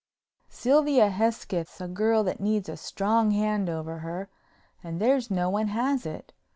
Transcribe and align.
"Sylvia 0.49 1.09
Hesketh's 1.11 1.79
a 1.79 1.87
girl 1.87 2.23
that 2.23 2.39
needs 2.39 2.67
a 2.67 2.75
strong 2.75 3.29
hand 3.29 3.69
over 3.69 3.99
her 3.99 4.29
and 4.83 4.99
there's 4.99 5.29
no 5.29 5.47
one 5.51 5.67
has 5.67 6.07
it. 6.07 6.33